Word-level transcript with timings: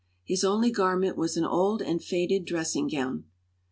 His 0.23 0.43
only 0.43 0.71
garment 0.71 1.15
was 1.15 1.37
an 1.37 1.45
old 1.45 1.79
and 1.83 2.03
faded 2.03 2.43
dressing 2.45 2.87
gown. 2.87 3.25